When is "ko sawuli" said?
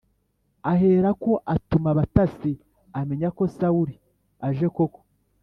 3.37-3.95